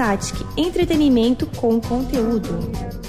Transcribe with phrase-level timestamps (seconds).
[0.00, 2.99] Versatic, entretenimento com conteúdo.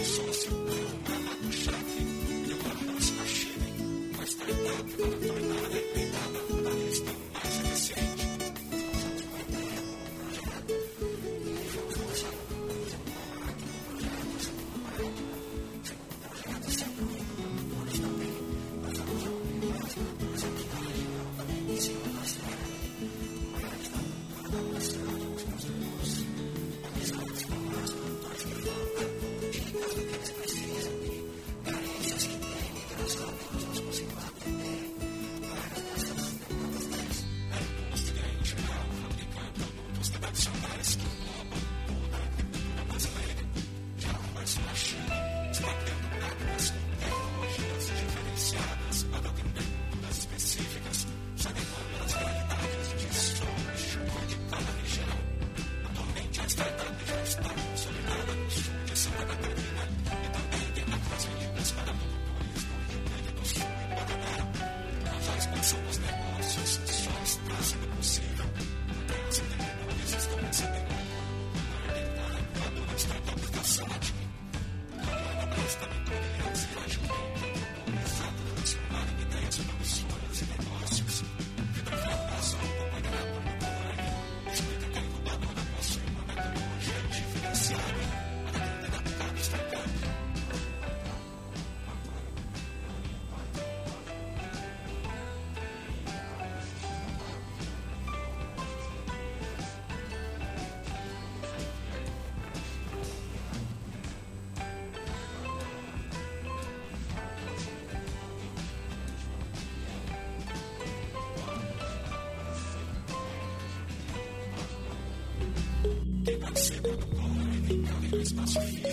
[0.00, 0.48] Espaço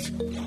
[0.07, 0.46] Thank you.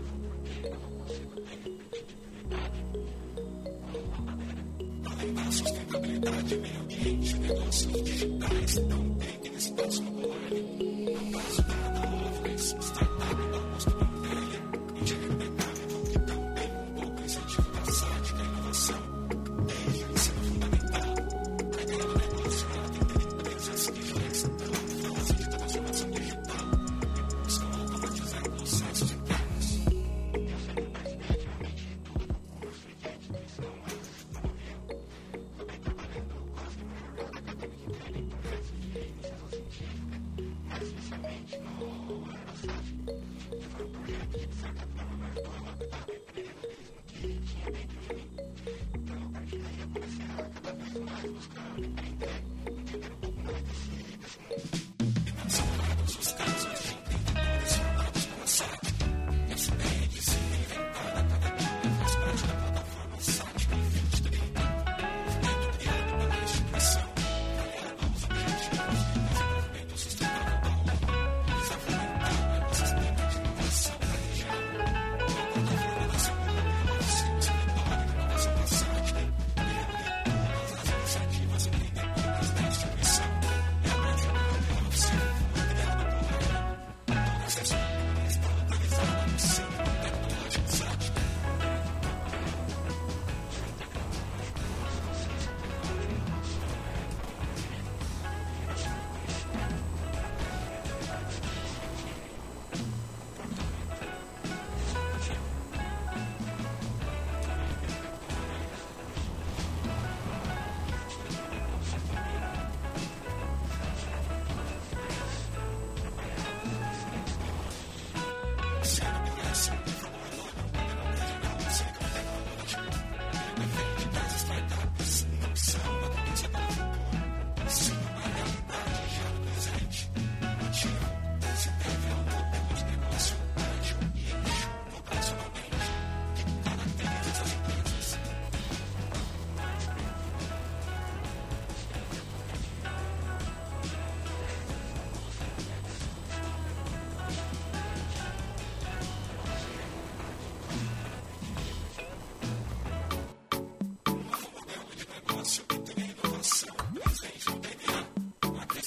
[6.21, 9.10] sustentabilidade, meio ambiente, negócios digitais, também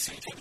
[0.05, 0.34] see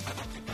[0.00, 0.51] next.